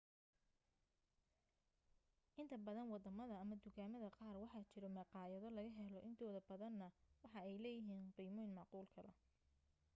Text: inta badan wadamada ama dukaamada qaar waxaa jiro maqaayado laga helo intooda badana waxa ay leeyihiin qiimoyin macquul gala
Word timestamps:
inta 2.39 2.57
badan 2.65 2.87
wadamada 2.93 3.35
ama 3.43 3.55
dukaamada 3.65 4.07
qaar 4.17 4.35
waxaa 4.43 4.67
jiro 4.71 4.87
maqaayado 4.97 5.49
laga 5.57 5.71
helo 5.89 5.97
intooda 6.09 6.39
badana 6.49 6.87
waxa 7.21 7.39
ay 7.47 7.55
leeyihiin 7.63 8.13
qiimoyin 8.15 8.55
macquul 8.57 8.85
gala 8.95 9.11